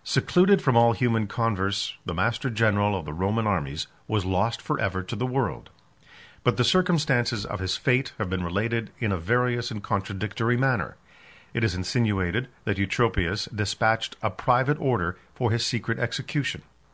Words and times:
Secluded 0.04 0.62
from 0.62 0.78
all 0.78 0.94
human 0.94 1.26
converse, 1.26 1.92
the 2.06 2.14
master 2.14 2.48
general 2.48 2.96
of 2.98 3.04
the 3.04 3.12
Roman 3.12 3.46
armies 3.46 3.86
was 4.06 4.24
lost 4.24 4.62
forever 4.62 5.02
to 5.02 5.14
the 5.14 5.26
world; 5.26 5.68
but 6.42 6.56
the 6.56 6.64
circumstances 6.64 7.44
of 7.44 7.60
his 7.60 7.76
fate 7.76 8.14
have 8.16 8.30
been 8.30 8.42
related 8.42 8.88
in 8.98 9.12
a 9.12 9.18
various 9.18 9.70
and 9.70 9.82
contradictory 9.82 10.56
manner. 10.56 10.96
It 11.52 11.64
is 11.64 11.74
insinuated 11.74 12.48
that 12.64 12.78
Eutropius 12.78 13.44
despatched 13.54 14.16
a 14.22 14.30
private 14.30 14.78
order 14.80 15.18
for 15.34 15.50
his 15.50 15.66
secret 15.66 15.98
execution. 15.98 16.62